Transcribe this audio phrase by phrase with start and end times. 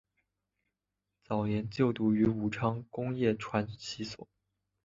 [1.23, 4.27] 早年就读于武昌工业传习所。